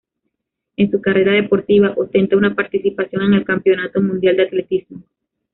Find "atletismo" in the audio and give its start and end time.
4.47-5.03